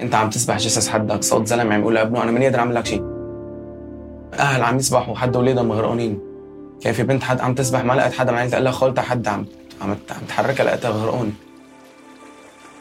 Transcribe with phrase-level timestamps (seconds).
[0.00, 2.86] انت عم تسبح جثث حدك صوت زلمة عم يقول لابنه أنا ماني قادر اعمل لك
[2.86, 3.02] شيء
[4.34, 6.18] أهل عم يسبحوا حد اولادهم مغرقانين
[6.80, 9.46] كان في بنت حد عم تسبح؟ ما لقت حدا من عيلتها إلا خالتها حد عم
[9.80, 9.96] عم
[10.28, 11.32] تحركها لقيتها غرقانة.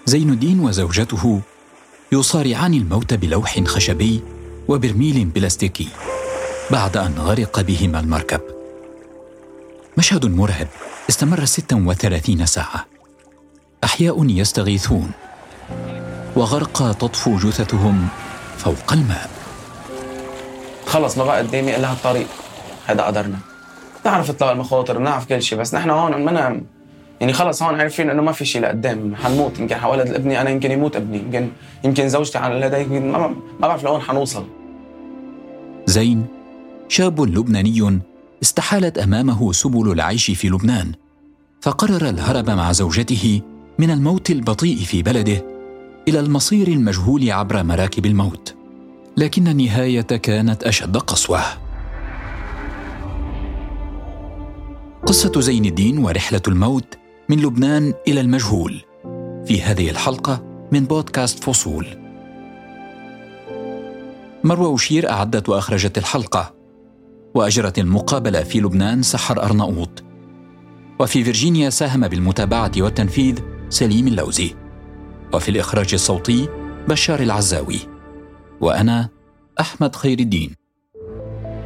[0.05, 1.41] زين الدين وزوجته
[2.11, 4.21] يصارعان الموت بلوح خشبي
[4.67, 5.87] وبرميل بلاستيكي
[6.71, 8.41] بعد أن غرق بهما المركب.
[9.98, 10.67] مشهد مرعب
[11.09, 12.85] استمر 36 ساعة.
[13.84, 15.12] أحياء يستغيثون.
[16.35, 18.08] وغرقى تطفو جثثهم
[18.58, 19.29] فوق الماء.
[20.85, 22.27] خلص ما بقى قدامي الا هالطريق
[22.85, 23.38] هذا قدرنا.
[24.05, 26.62] نعرف اطلاق المخاطر بنعرف كل شيء بس نحن هون منا
[27.21, 29.15] يعني خلص هون عارفين إنه ما في شيء لقدام.
[29.15, 31.18] حنموت يمكن حولد ابني أنا يمكن يموت ابني.
[31.18, 31.49] يمكن
[31.84, 33.27] يمكن زوجتي على يمكن ما,
[33.60, 34.45] ما بعرف لوين حنوصل.
[35.85, 36.26] زين
[36.90, 38.01] شاب لبناني
[38.43, 40.91] استحالت أمامه سبل العيش في لبنان
[41.62, 43.41] فقرر الهرب مع زوجته
[43.79, 45.51] من الموت البطيء في بلده
[46.07, 48.55] إلى المصير المجهول عبر مراكب الموت.
[49.18, 51.41] لكن النهايه كانت أشد قسوة.
[55.05, 56.98] قصة زين الدين ورحلة الموت
[57.29, 58.82] من لبنان إلى المجهول.
[59.46, 61.88] في هذه الحلقة من بودكاست فصول.
[64.44, 66.53] مروه وشير أعدت وأخرجت الحلقة.
[67.35, 70.03] وأجرت المقابلة في لبنان سحر أرناؤوط.
[71.00, 74.60] وفي فيرجينيا ساهم بالمتابعة والتنفيذ سليم اللوزي.
[75.34, 76.50] وفي الإخراج الصوتي
[76.88, 77.79] بشار العزاوي.
[78.62, 79.09] وأنا
[79.59, 80.56] أحمد خير الدين.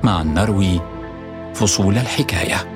[0.04, 0.82] مع نروي
[1.54, 2.76] فصول الحكاية.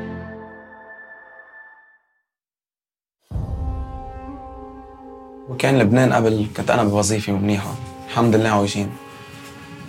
[5.50, 7.74] وكان لبنان قبل كنت أنا بوظيفة منيحه
[8.08, 8.90] الحمد لله عايشين.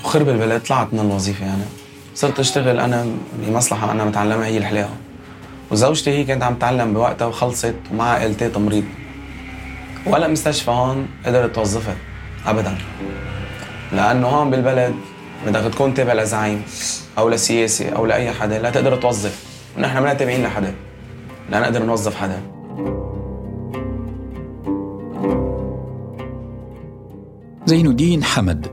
[0.05, 1.65] وخرب البلد طلعت من الوظيفة يعني.
[2.15, 3.07] صرت أشتغل أنا
[3.39, 4.97] بمصلحه أنا متعلمها هي الحلاقة.
[5.71, 8.85] وزوجتي هي كانت عم تتعلم بوقتها وخلصت ومعها عائلتي تمريض.
[10.07, 11.97] ولا مستشفى هون قدرت توظفها
[12.47, 12.79] ابدا.
[13.93, 14.95] لأنه هون بالبلد
[15.47, 16.63] بدك تكون تابع لزعيم
[17.19, 19.45] أو لسياسي أو لأي حدا لا تقدر توظف.
[19.79, 20.75] ونحن ما تابعين لحدا.
[21.51, 22.41] لا نقدر نوظف حدا.
[27.67, 28.67] زين الدين حمد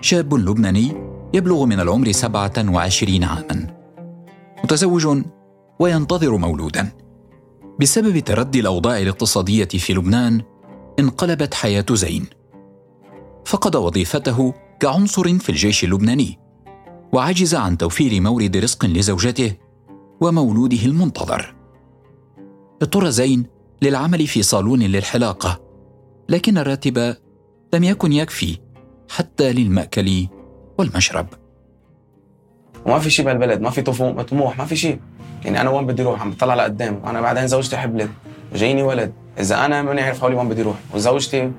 [0.00, 0.92] شاب لبناني
[1.34, 3.74] يبلغ من العمر 27 عاما.
[4.64, 5.22] متزوج
[5.78, 6.88] وينتظر مولودا.
[7.80, 10.42] بسبب تردي الأوضاع الاقتصادية في لبنان
[10.98, 12.26] انقلبت حياة زين.
[13.44, 16.38] فقد وظيفته كعنصر في الجيش اللبناني
[17.12, 19.52] وعجز عن توفير مورد رزق لزوجته
[20.20, 21.54] ومولوده المنتظر.
[22.82, 23.46] اضطر زين
[23.82, 25.60] للعمل في صالون للحلاقة
[26.28, 27.16] لكن الراتب
[27.74, 28.58] لم يكن يكفي
[29.10, 30.26] حتى للمأكل
[30.78, 31.26] والمشرب.
[32.86, 35.00] وما في شيء بهالبلد ما في طموح ما في شيء
[35.44, 38.10] يعني أنا وين بدي أروح عم بطلع لقدام وأنا بعدين زوجتي حبلت
[38.52, 39.12] وجايني ولد.
[39.40, 41.52] إذا أنا ماني عارف حولي وين بدي أروح وزوجتي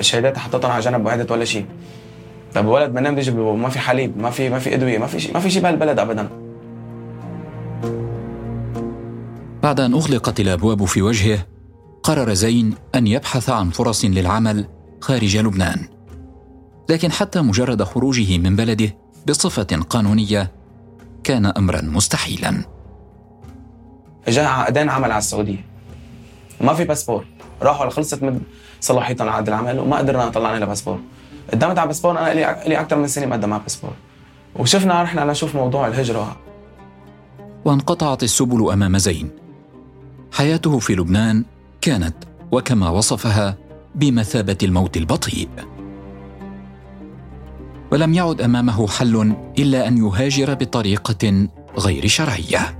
[0.00, 1.66] شهاداتها حطيتها على جنب وهدت ولا شيء.
[2.54, 5.34] طب ولد بنام بيجي ما في حليب ما في ما في أدوية ما في شيء
[5.34, 6.28] ما في شيء بهالبلد ابدا.
[9.62, 11.46] بعد أن أغلقت الأبواب في وجهه
[12.02, 14.68] قرر زين أن يبحث عن فرص للعمل
[15.00, 15.88] خارج لبنان.
[16.88, 18.96] لكن حتى مجرد خروجه من بلده
[19.28, 20.52] بصفة قانونية
[21.24, 22.64] كان امرا مستحيلا.
[24.28, 25.64] اجى عقدين عمل على السعودية.
[26.60, 27.24] ما في باسبور.
[27.62, 28.40] راحوا خلصت من
[28.80, 31.00] صلاحيتهم عقد العمل وما قدرنا نطلع لنا باسبور.
[31.52, 33.92] قدمت على باسبور أنا لي لي أكثر من سنة مقدم على باسبور.
[34.56, 36.36] وشفنا رحنا لنشوف موضوع الهجرة.
[37.64, 39.30] وانقطعت السبل أمام زين.
[40.32, 41.44] حياته في لبنان
[41.80, 42.16] كانت
[42.52, 43.56] وكما وصفها
[43.94, 45.48] بمثابة الموت البطيء.
[47.92, 51.48] ولم يعد أمامه حل إلا أن يهاجر بطريقة
[51.78, 52.77] غير شرعية.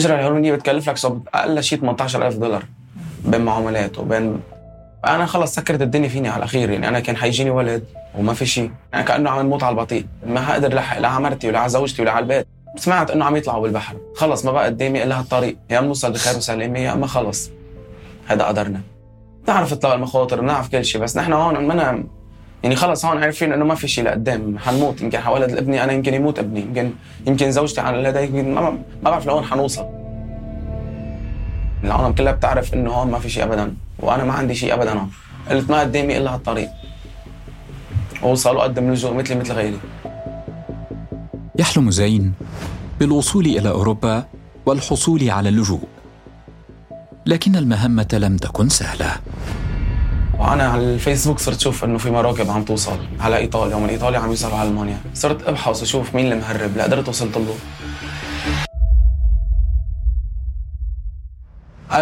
[0.00, 2.64] الاجره الهرمونيه بتكلف لك صب أقل شيء 18000 دولار
[3.24, 4.40] بين معاملات وبين
[5.06, 7.84] أنا خلص سكرت الدنيا فيني على الأخير يعني أنا كان حيجيني ولد
[8.18, 10.06] وما في شيء يعني كأنه عم نموت على البطيء.
[10.26, 12.46] ما حقدر لحق لا على مرتي ولا على زوجتي ولا على البيت.
[12.76, 13.96] سمعت إنه عم يطلعوا بالبحر.
[14.16, 17.50] خلص ما بقى قدامي الا هالطريق يا نوصل بخير وسلامه يا اما خلص.
[18.26, 18.80] هذا قدرنا.
[19.46, 22.04] بنعرف اطلاق المخاطر بنعرف كل شيء بس نحن هون منا
[22.62, 24.58] يعني خلص هون عارفين إنه ما في شيء لقدام.
[24.58, 25.00] حنموت.
[25.00, 26.60] يمكن حولد ابني أنا يمكن يموت ابني.
[26.60, 26.90] يمكن
[27.26, 29.86] يمكن زوجتي على يمكن ما, ما بعرف لوين حنوصل.
[31.84, 33.74] العالم كلها بتعرف إنه هون ما في شيء ابدا.
[33.98, 35.10] وأنا ما عندي شيء ابدا هون.
[35.50, 36.68] قلت ما قدامي إلا هالطريق.
[38.22, 39.78] أوصل وأقدم لجوء مثلي مثل غيري.
[41.58, 42.32] يحلم زين
[43.00, 44.24] بالوصول إلى أوروبا
[44.66, 45.88] والحصول على اللجوء.
[47.26, 49.16] لكن المهمة لم تكن سهلة.
[50.40, 54.30] وأنا على الفيسبوك صرت شوف إنه في مراكب عم توصل على إيطاليا ومن إيطاليا عم
[54.30, 54.98] يوصلوا على ألمانيا.
[55.14, 57.54] صرت أبحث وشوف مين المهرب لقدرت وصلت له.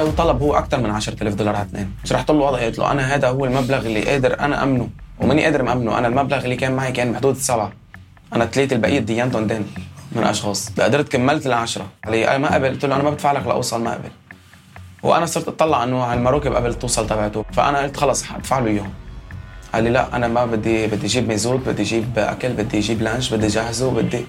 [0.03, 1.95] وطلب هو أكثر من 10000 دولار على اثنين.
[2.05, 4.89] شرحت له وضعي قلت له أنا هذا هو المبلغ اللي قادر أنا أمنه.
[5.21, 5.99] وماني قادر مأمنه.
[5.99, 7.73] أنا المبلغ اللي كان معي كان بحدود السبعه
[8.33, 9.67] أنا ثلاثة البقية ديانتهم دين
[10.13, 10.71] من أشخاص.
[10.79, 13.93] قدرت كملت العشره علي أنا ما قبل قلت له أنا ما بدفع لك لأوصل ما
[13.93, 14.11] قبل.
[15.09, 17.45] وأنا صرت أطلع إنه على المراكب قبل توصل تبعته.
[17.53, 18.93] فأنا قلت خلص حدفع له إياهم.
[19.73, 23.35] قال لي لا أنا ما بدي بدي أجيب ميزوت بدي أجيب أكل بدي أجيب لانش
[23.35, 24.27] بدي أجهزه بدي.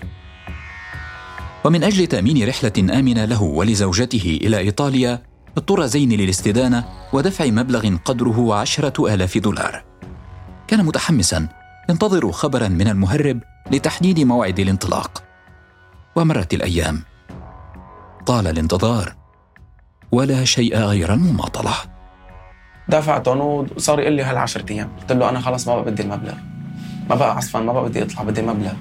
[1.65, 5.23] ومن أجل تأمين رحلة آمنة له ولزوجته إلى إيطاليا
[5.57, 9.83] اضطر زين للاستدانة ودفع مبلغ قدره عشرة آلاف دولار.
[10.67, 11.47] كان متحمسا
[11.89, 13.39] ينتظر خبرا من المهرب
[13.71, 15.23] لتحديد موعد الانطلاق.
[16.15, 17.03] ومرت الأيام.
[18.25, 19.18] طال الانتظار.
[20.11, 21.73] ولا شيء غير المماطلة.
[22.89, 24.89] دفعتهم وصار يقول لي هال 10 أيام.
[25.01, 26.33] قلت له أنا خلص ما بقى بدي المبلغ.
[27.09, 28.73] ما بقى عصفا ما بقى بدي أطلع بدي المبلغ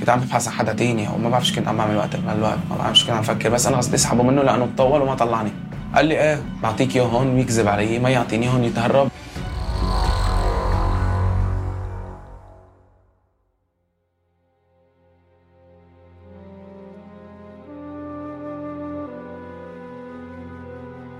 [0.00, 2.58] كنت عم ببحث عن حدا تاني أو ما بعرف شو كنت عم بعمل وقت الوقت
[2.70, 3.48] ما بعرف شو كنت عم فكر.
[3.48, 5.50] بس أنا قصدي اسحبه منه لأنه تطول وما طلعني.
[5.94, 9.08] قال لي إيه بعطيك إياه هون ويكذب علي ما يعطيني هون يتهرب.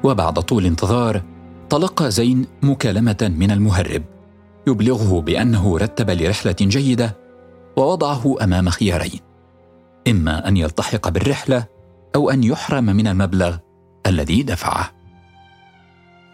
[0.05, 1.23] وبعد طول انتظار
[1.71, 4.03] تلقى زين مكالمة من المهرب
[4.67, 7.17] يبلغه بأنه رتب لرحلة جيدة
[7.77, 9.21] ووضعه أمام خيارين
[10.09, 11.67] إما أن يلتحق بالرحلة
[12.17, 13.57] أو أن يحرم من المبلغ
[14.07, 14.91] الذي دفعه.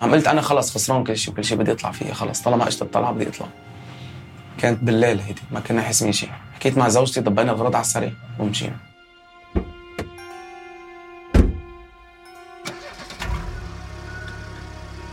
[0.02, 2.82] عم قلت أنا خلص خسران كل شيء وكل شيء بدي اطلع فيه خلص طالما اجت
[2.82, 3.46] الطلعة بدي اطلع
[4.58, 6.28] كانت بالليل هيدي ما كنا حاسمين شيء.
[6.54, 8.76] حكيت مع زوجتي ضبينا الغراض على السريع ومشينا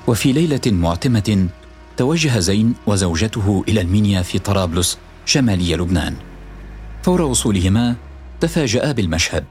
[0.07, 1.47] وفي ليلة معتمة
[1.97, 6.15] توجه زين وزوجته إلى المنيا في طرابلس شمالي لبنان.
[7.03, 7.95] فور وصولهما
[8.39, 9.45] تفاجأ بالمشهد.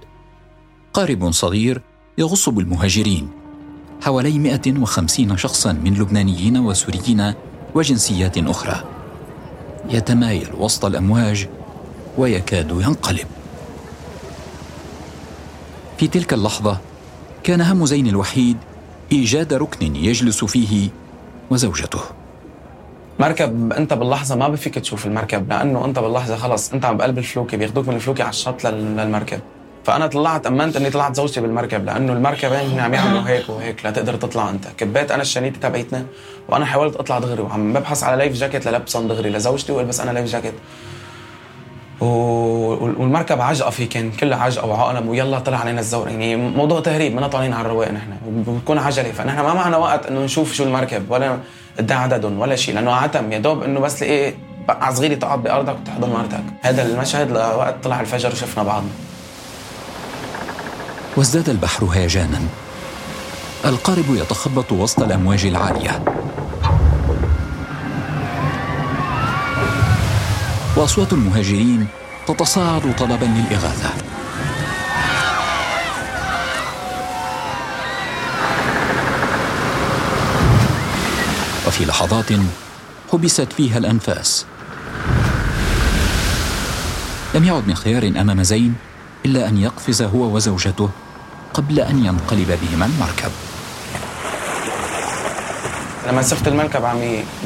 [0.93, 1.83] قارب صغير
[2.19, 3.29] يغص بالمهاجرين
[4.03, 7.35] حوالي 150 شخصا من لبنانيين وسوريين
[7.75, 8.85] وجنسيات أخرى.
[9.91, 11.49] يتمايل وسط الأمواج
[12.19, 13.27] ويكاد ينقلب.
[15.99, 16.81] في تلك اللحظة
[17.43, 18.57] كان هم زين الوحيد
[19.13, 20.89] إيجاد ركن يجلس فيه
[21.51, 22.01] وزوجته.
[23.21, 27.57] مركب أنت باللحظة ما بفيك تشوف المركب لأنه أنت باللحظة خلص أنت عم بقلب الفلوكة
[27.57, 29.41] بياخذوك من الفلوكة على الشط للمركب.
[29.85, 34.17] فأنا طلعت أمنت إني طلعت زوجتي بالمركب لأنه المركبين هن عم يعملوا هيك وهيك لتقدر
[34.17, 34.67] تطلع أنت.
[34.79, 36.05] كبيت أنا الشنتة تبعتنا
[36.49, 40.33] وأنا حاولت أطلع دغري وعم ببحث على life jacket للبسهم دغري لزوجتي وألبس أنا life
[40.33, 40.55] jacket
[42.01, 47.29] والمركب عجقة فيه كان كلها عجقة وعقلم ويلا طلع علينا الزور يعني موضوع تهريب ما
[47.29, 48.17] طالعين على الرواق نحن
[48.49, 49.13] وبتكون عجلة.
[49.13, 51.39] فنحن ما معنا وقت إنه نشوف شو المركب ولا
[51.79, 53.33] قد عددهم ولا شيء لأنه عتم.
[53.33, 54.33] يا دوب إنه بس لقي
[54.69, 56.45] بقعة صغيرة تقعد بأرضك وتحضن مرتك.
[56.63, 58.91] هذا المشهد لوقت طلع الفجر وشفنا بعضنا.
[61.17, 62.41] وازداد البحر هيجانا.
[63.65, 66.03] القارب يتخبط وسط الأمواج العالية.
[70.77, 71.87] وأصوات المهاجرين
[72.27, 73.91] تتصاعد طلبا للإغاثة.
[81.67, 82.27] وفي لحظات
[83.13, 84.47] حبست فيها الأنفاس.
[87.35, 88.75] لم يعد من خيار أمام زين
[89.27, 90.91] إلا أن يقفز هو وزوجته
[91.55, 93.31] قبل أن ينقلب بهما المركب.
[96.07, 96.99] لما سفت المركب عم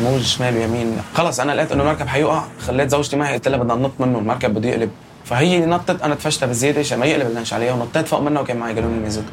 [0.02, 0.96] موج شمال ويمين.
[1.14, 2.42] خلص أنا لقيت إنه المركب حيوقع.
[2.66, 4.90] خليت زوجتي معي قلت لها بدنا ننط منه المركب بده يقلب.
[5.24, 8.74] فهي نطت أنا تفشتها بزياده عشان ما يقلب اللانش عليها ونطيت فوق منها وكان معي
[8.74, 9.24] جالون الميزوت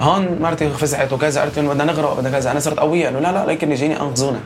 [0.00, 2.50] هون مرتي فزعت وكذا قالت لهم بدنا نغرق بدنا كذا.
[2.50, 4.40] أنا صرت قوية انه لا لا لكن يجيني أنقذونا.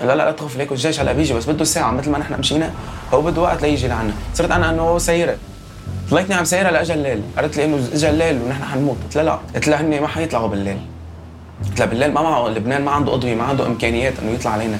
[0.00, 2.70] لا لا لا تخف ليك الجيش هلا بيجي بس بده ساعة مثل ما نحن مشينا.
[3.14, 4.12] هو بده وقت ليجي لعنا.
[4.34, 5.36] صرت أنا إنه سيره
[6.10, 7.22] طلعتني عم سيرها لأجل الليل.
[7.36, 8.96] قالت لي إنه اجى الليل ونحن حنموت.
[9.04, 9.38] قلت لها لا.
[9.54, 10.78] قلت لها ما حيطلعوا بالليل.
[11.68, 14.78] قلت لها بالليل ما معه لبنان ما عنده اضويه ما عنده إمكانيات إنه يطلع علينا.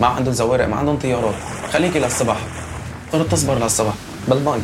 [0.00, 1.34] ما عندهم زوارق ما عندهم طيارات
[1.72, 2.36] خليكي للصبح
[3.12, 3.94] صرت تصبر للصبح
[4.28, 4.62] بالمي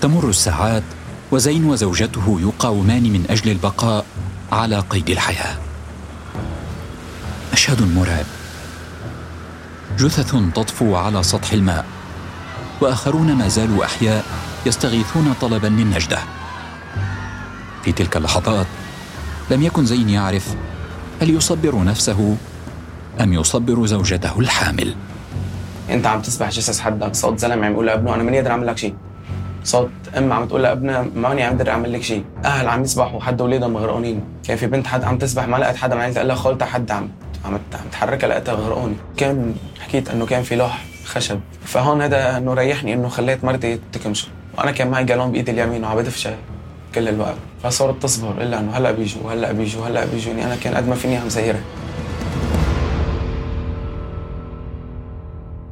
[0.00, 0.82] تمر الساعات
[1.32, 4.04] وزين وزوجته يقاومان من أجل البقاء
[4.52, 5.56] على قيد الحياة.
[7.52, 8.26] مشهد مرعب.
[9.98, 11.84] جثث تطفو على سطح الماء
[12.80, 14.24] وآخرون ما زالوا أحياء
[14.66, 16.18] يستغيثون طلبا للنجده
[17.86, 18.66] في تلك اللحظات
[19.50, 20.54] لم يكن زين يعرف
[21.22, 22.36] هل يصبر نفسه
[23.20, 24.94] أم يصبر زوجته الحامل.
[25.90, 28.78] أنت عم تسبح جثث حدك صوت زلمة عم يقول لابنه أنا ماني قادر أعمل لك
[28.78, 28.94] شيء
[29.64, 33.40] صوت أم عم تقول لابنها ماني عم أقدر أعمل لك شيء أهل عم يسبحوا حد
[33.40, 36.90] اولادهم مغرقانين كان في بنت حد عم تسبح؟ ما لقت حدا من عيلتها خالتها حد
[36.90, 37.08] عم
[37.44, 37.58] عم
[37.92, 41.40] تحركها لقيتها غرقوني كان حكيت إنه كان في لوح خشب.
[41.64, 44.28] فهون هذا إنه ريحني إنه خليت مرتي تكمشه
[44.58, 46.36] وأنا كان معي جالون بإيدي اليمين وعم بدف شاي
[46.96, 47.36] كل الوقت.
[47.62, 48.42] فصارت تصبر.
[48.42, 49.32] الا انه هلأ بيجوا.
[49.32, 49.86] هلأ بيجوا.
[49.86, 51.60] هلأ بيجوني أنا كان قد ما فيني عم زهيره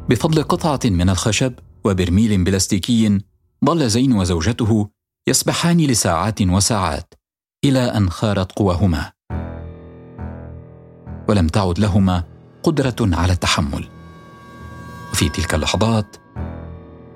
[0.09, 1.53] بفضل قطعة من الخشب
[1.85, 3.21] وبرميل بلاستيكي
[3.65, 4.89] ظل زين وزوجته
[5.29, 7.15] يسبحان لساعات وساعات
[7.65, 9.13] إلى أن خارت قواهما.
[11.29, 12.25] ولم تعد لهما
[12.63, 13.89] قدرة على التحمل.
[15.13, 16.17] وفي تلك اللحظات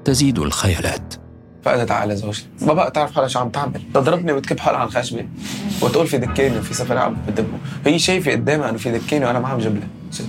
[0.04, 1.27] تزيد الخيالات.
[1.64, 5.26] فقدت على زوجتي بقى تعرف حالها شو عم تعمل؟ تضربني وتكب حالها على الخشبة
[5.82, 7.58] وتقول في دكاني وفي سفر عم بدبه.
[7.86, 9.88] هي شايفة قدامها إنه في دكاني وأنا ما عم جيب لها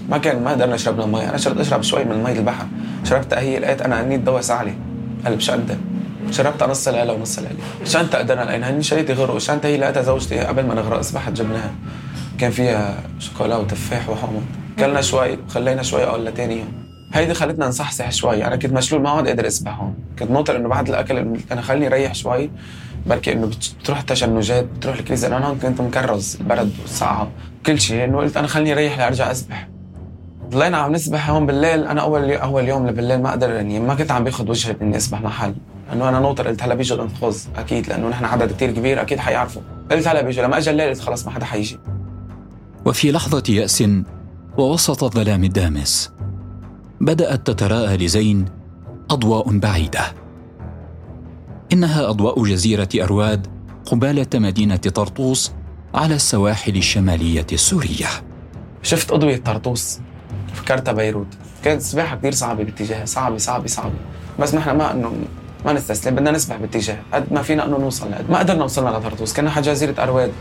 [0.09, 2.65] ما كان ما قدرنا نشرب المي أنا شربت أشرب شوي من مي البحر.
[3.03, 4.73] شربتها هي لقيت أنا انيت دواء سعلي
[5.25, 5.77] قلب شنطه
[6.31, 7.55] شربتها نص العلا ونص العلا
[7.85, 11.71] شنطه قدرنا لقينا هني شريتي غرق شنطه هي لقيتها زوجتي قبل ما نغرق؟ سبحت جبناها.
[12.39, 14.43] كان فيها شوكولا وتفاح وحمض
[14.79, 16.78] كلنا شوي وخلينا شوي أقول لتاني يوم.
[17.13, 18.45] هيدي خلتنا نصحصح شوي.
[18.45, 19.95] أنا كنت مشلول ما عاد قادر أسبح هون.
[20.19, 22.49] كنت ناطر إنه بعد الأكل أنا خليني ريح شوي.
[23.07, 23.49] بركي إنه
[23.81, 27.31] بتروح التشنجات بتروح الكريز أنا هون كنت مكرز البرد والساعة
[27.65, 29.69] كل شيء انه قلت أنا خليني ريح لأرجع أسبح.
[30.49, 31.83] ضلينا عم نسبح هون بالليل.
[31.83, 35.21] أنا أول أول يوم بالليل ما قدر يعني ما كنت عم باخذ وجهي إني أسبح
[35.21, 35.55] محل.
[35.93, 36.47] انه أنا ناطر.
[36.47, 37.37] قلت هلا بيجوا الانقاذ.
[37.57, 37.87] أكيد.
[37.87, 39.01] لأنه نحن عدد كثير كبير.
[39.01, 39.61] أكيد حيعرفوا.
[39.91, 41.79] قلت هلا بيجوا لما اجى الليل قلت خلص ما حدا حيجي.
[42.85, 43.83] وفي لحظة يأس
[44.57, 46.11] ووسط الظلام الدامس.
[47.01, 48.45] بدأت تتراءى لزين
[49.11, 50.01] أضواء بعيدة.
[51.73, 53.47] إنها أضواء جزيرة أرواد
[53.85, 55.51] قبالة مدينة طرطوس
[55.93, 58.07] على السواحل الشمالية السورية.
[58.83, 59.99] شفت أضوية طرطوس
[60.53, 61.27] فكرتها بيروت؟
[61.63, 63.95] كانت سباحة كثير صعبة باتجاه صعبة صعبة صعبة.
[64.39, 65.13] بس نحن ما انه
[65.65, 69.33] ما نستسلم بدنا نسبح باتجاه قد ما فينا إنه نوصل لقد ما قدرنا وصلنا لطرطوس.
[69.33, 70.31] كنا حد جزيرة أرواد.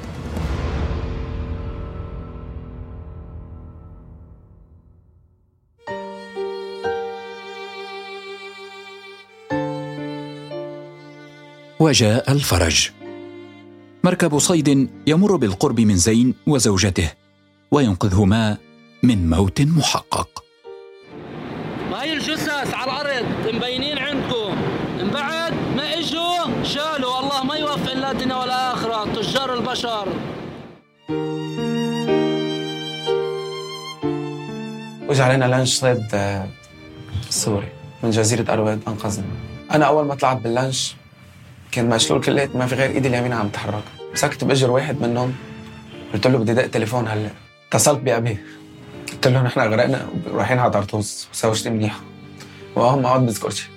[11.88, 12.90] وجاء الفرج.
[14.04, 17.12] مركب صيد يمر بالقرب من زين وزوجته
[17.70, 18.56] وينقذهما
[19.02, 20.44] من موت محقق.
[21.92, 24.56] هاي الجثث على الأرض؟ مبينين عندكم.
[24.98, 30.08] من بعد ما إجوا شالوا الله ما يوفق لا بالدنيا والاخره تجار البشر.
[35.08, 36.48] واجى علينا لانش صيد آه،
[37.30, 37.68] سوري
[38.02, 39.26] من جزيرة أرواد أنقذنا.
[39.70, 40.97] أنا أول ما طلعت باللانش
[41.72, 43.82] كان مشلول كليا ما في غير إيدي اليمين عم تتحرك
[44.12, 45.34] مسكت بأجر واحد منهم.
[46.14, 47.30] قلت له بدي دق تليفون هلأ.
[47.68, 48.38] اتصلت بأبي.
[49.12, 51.28] قلت له نحن غرقنا ورايحين على طرطوس.
[51.32, 52.00] وسوشتي منيحة
[52.76, 53.70] وهم ما عاد بذكر شيء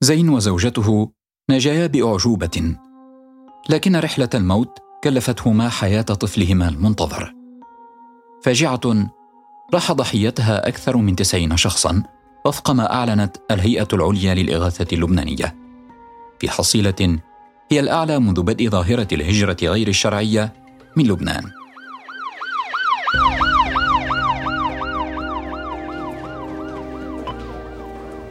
[0.00, 1.12] زين وزوجته
[1.50, 2.76] نجيا بأعجوبة.
[3.70, 7.32] لكن رحلة الموت كلفتهما حياة طفلهما المنتظر.
[8.42, 8.80] فاجعة
[9.74, 12.02] راح ضحيتها أكثر من تسعين شخصا.
[12.46, 15.56] وفق ما أعلنت الهيئة العليا للإغاثة اللبنانية.
[16.38, 17.18] في حصيلة
[17.70, 20.52] هي الأعلى منذ بدء ظاهرة الهجرة غير الشرعية
[20.96, 21.42] من لبنان.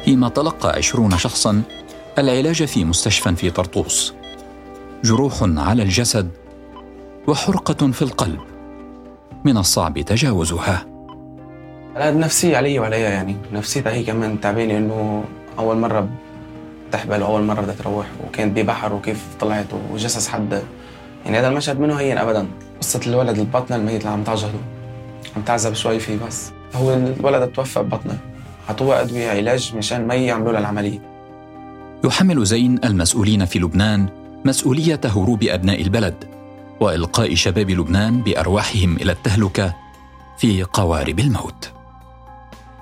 [0.06, 1.62] فيما تلقى عشرون شخصا
[2.18, 4.14] العلاج في مستشفى في طرطوس.
[5.04, 6.32] جروح على الجسد
[7.28, 8.40] وحرقة في القلب.
[9.46, 10.93] من الصعب تجاوزها.
[11.98, 13.36] النفسية علي وعليها يعني.
[13.54, 15.24] نفسيتها هي كمان تعبانة إنه
[15.60, 16.10] أول مرة
[16.92, 20.64] تحبل وأول مرة بدها تروح وكانت ببحر وكيف طلعت وجسس حد.
[21.26, 22.48] يعني هذا المشهد منه هين أبدا.
[22.82, 24.60] قصة الولد البطنة الميت اللي عم تعجهده
[25.36, 26.52] عم تعذب شوي فيه بس.
[26.76, 28.18] هو الولد توفى ببطنة.
[28.70, 31.00] عطوها أدوية علاج مشان ما يعملوا لها العملية.
[32.06, 34.08] يحمل زين المسؤولين في لبنان
[34.46, 36.16] مسؤولية هروب أبناء البلد
[36.80, 39.76] وإلقاء شباب لبنان بأرواحهم إلى التهلكة
[40.38, 41.72] في قوارب الموت.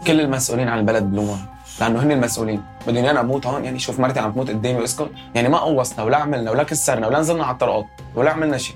[0.08, 1.46] كل المسؤولين عن البلد بلومهم
[1.80, 2.62] لأنه هن المسؤولين.
[2.88, 5.10] بدي أنا أموت هون يعني شوف مرتي عم تموت قدامي واسكت.
[5.36, 8.76] يعني ما قوصنا ولا عملنا ولا كسرنا ولا نزلنا على الطرقات ولا عملنا شيء.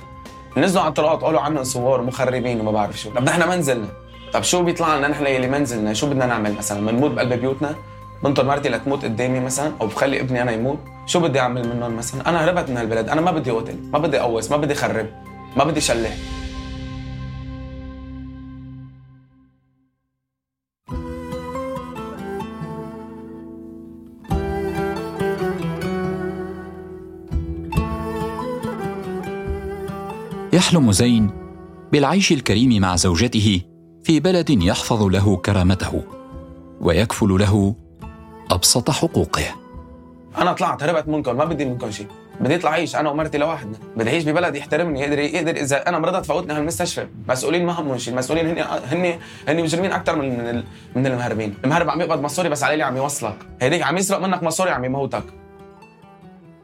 [0.58, 3.10] نزلوا على الطرقات قالوا عنا صور ومخربين وما بعرف شو.
[3.10, 3.88] طب نحن ما نزلنا.
[4.34, 7.75] طب شو بيطلع لنا نحن اللي ما نزلنا؟ شو بدنا نعمل مثلا؟ بنموت بقلب بيوتنا؟
[8.24, 12.29] بنطر مرتي لتموت قدامي مثلا؟ أو بخلي ابني أنا يموت؟ شو بدي أعمل منهم مثلا؟
[12.29, 15.08] أنا هربت من هالبلد أنا ما بدي قتل ما بدي قوص ما بدي خرب
[15.58, 16.12] ما بدي شلح.
[30.56, 31.30] يحلم زين
[31.92, 33.62] بالعيش الكريم مع زوجته
[34.04, 36.04] في بلد يحفظ له كرامته
[36.82, 37.76] ويكفل له
[38.52, 39.44] أبسط حقوقه.
[40.38, 42.08] أنا طلعت هربت منكم ما بدي منكم شيء
[42.40, 43.78] بدي يطلع عيش أنا ومرتي لوحدنا.
[43.98, 48.14] بدي أعيش ببلد يحترمني يقدر يقدر إذا أنا مرضت فوتني هالمستشفى مسؤولين ما همهم شيء
[48.14, 50.64] المسؤولين هن هن هن مجرمين أكثر من من,
[50.96, 51.54] من المهربين.
[51.64, 53.38] المهرب عم يقبض مصوري بس علي عم يوصلك.
[53.62, 55.24] هيديك عم يسرق منك مصوري عم يموتك.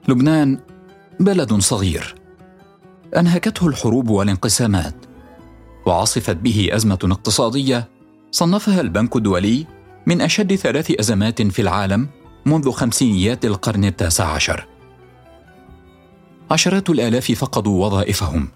[0.07, 0.60] لبنان
[1.19, 2.20] بلد صغير.
[3.17, 4.95] أنهكته الحروب والانقسامات
[5.85, 7.89] وعصفت به أزمة اقتصادية
[8.31, 9.65] صنفها البنك الدولي
[10.07, 12.07] من أشد ثلاث أزمات في العالم
[12.45, 14.67] منذ خمسينيات القرن التاسع عشر.
[16.51, 18.47] عشرات الآلاف فقدوا وظائفهم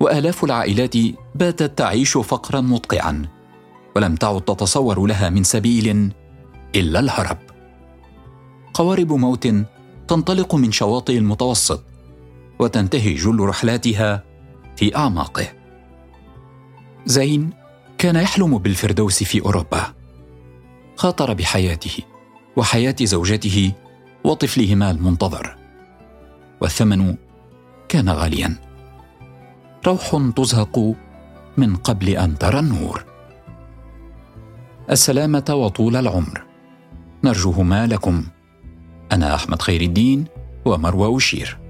[0.00, 0.94] وآلاف العائلات
[1.34, 3.28] باتت تعيش فقرا مدقعا
[3.96, 6.12] ولم تعد تتصور لها من سبيل
[6.74, 7.38] إلا الهرب.
[8.74, 9.48] قوارب موت
[10.08, 11.84] تنطلق من شواطئ المتوسط
[12.58, 14.24] وتنتهي جل رحلاتها
[14.76, 15.46] في أعماقه.
[17.06, 17.50] زين
[17.98, 19.94] كان يحلم بالفردوس في أوروبا.
[20.96, 21.98] خاطر بحياته
[22.56, 23.72] وحياة زوجته
[24.24, 25.56] وطفلهما المنتظر.
[26.60, 27.14] والثمن
[27.88, 28.56] كان غاليا.
[29.86, 30.94] روح تزهق
[31.56, 33.04] من قبل أن ترى النور.
[34.90, 36.42] السلامة وطول العمر.
[37.24, 38.24] نرجوهما لكم.
[39.12, 40.24] أنا أحمد خير الدين
[40.64, 41.67] ومروى وشير.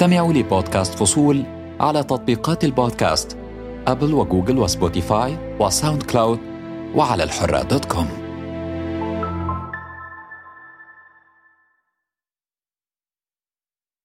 [0.00, 1.42] استمعوا لبودكاست فصول
[1.80, 3.36] على تطبيقات البودكاست
[3.86, 6.38] أبل وجوجل وسبوتيفاي وساوند كلاود
[6.94, 8.19] وعلى الحرة dot com.